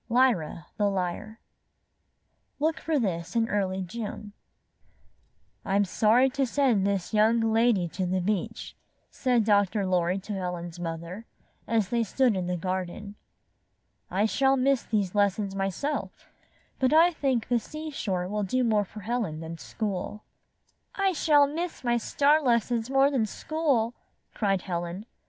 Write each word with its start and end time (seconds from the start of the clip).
LYRA, 0.09 0.65
THE 0.77 0.89
LYRE 0.89 1.39
Look 2.59 2.79
for 2.79 2.97
this 2.97 3.35
in 3.35 3.47
early 3.47 3.83
June 3.83 4.33
"I'm 5.63 5.85
sorry 5.85 6.27
to 6.31 6.47
send 6.47 6.87
this 6.87 7.13
young 7.13 7.39
lady 7.39 7.87
to 7.89 8.07
the 8.07 8.19
beach," 8.19 8.75
said 9.11 9.43
Dr. 9.45 9.85
Lorry 9.85 10.17
to 10.17 10.33
Helen's 10.33 10.79
mother, 10.79 11.27
as 11.67 11.89
they 11.89 12.01
stood 12.03 12.35
in 12.35 12.47
the 12.47 12.57
garden. 12.57 13.13
''I 14.11 14.25
shall 14.27 14.57
miss 14.57 14.81
these 14.81 15.13
lessons 15.13 15.53
myself, 15.53 16.27
but 16.79 16.91
I 16.91 17.11
think 17.11 17.47
the 17.47 17.59
seashore 17.59 18.27
will 18.27 18.41
do 18.41 18.63
more 18.63 18.85
for 18.85 19.01
Helen 19.01 19.39
than 19.39 19.59
school." 19.59 20.23
''I 20.95 21.13
shall 21.13 21.45
miss 21.45 21.83
my 21.83 21.97
star 21.97 22.41
lessons 22.41 22.89
more 22.89 23.11
than 23.11 23.27
school," 23.27 23.93
cried 24.33 24.63
Helen. 24.63 25.05